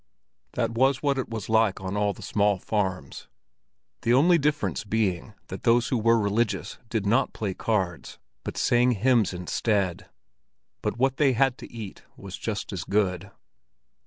[0.53, 3.27] That was what it was like at all the small farms,
[4.01, 8.93] the only difference being that those who were religious did not play cards, but sang
[8.93, 10.09] hymns instead.
[10.81, 13.29] But what they had to eat was just as good.